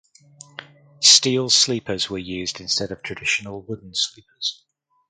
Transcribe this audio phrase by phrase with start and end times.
[0.99, 4.65] Steel sleepers were used instead of traditional wooden sleepers.